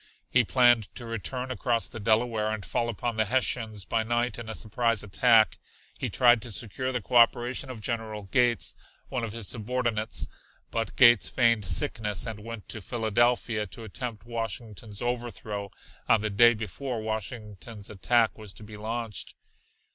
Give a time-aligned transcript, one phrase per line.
[0.31, 4.49] He planned to return across the Delaware and fall upon the Hessians by night in
[4.49, 5.59] a surprise attack.
[5.99, 8.73] He tried to secure the cooperation of General Gates,
[9.09, 10.27] one of his subordinates,
[10.71, 15.69] but Gates feigned sickness and went to Philadelphia to attempt Washington's overthrow
[16.09, 19.35] on the day before Washington's attack was to be launched.